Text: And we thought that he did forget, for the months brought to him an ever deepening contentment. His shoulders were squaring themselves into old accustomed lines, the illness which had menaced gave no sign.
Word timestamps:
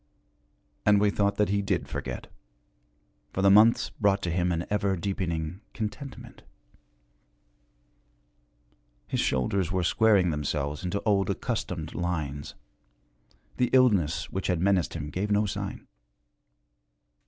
And 0.83 0.99
we 0.99 1.11
thought 1.11 1.35
that 1.35 1.49
he 1.49 1.61
did 1.61 1.87
forget, 1.87 2.25
for 3.33 3.43
the 3.43 3.51
months 3.51 3.91
brought 3.91 4.23
to 4.23 4.31
him 4.31 4.51
an 4.51 4.65
ever 4.71 4.95
deepening 4.95 5.61
contentment. 5.75 6.41
His 9.05 9.19
shoulders 9.19 9.71
were 9.71 9.83
squaring 9.83 10.31
themselves 10.31 10.83
into 10.83 11.03
old 11.03 11.29
accustomed 11.29 11.93
lines, 11.93 12.55
the 13.57 13.69
illness 13.73 14.31
which 14.31 14.47
had 14.47 14.59
menaced 14.59 14.97
gave 15.11 15.29
no 15.29 15.45
sign. 15.45 15.85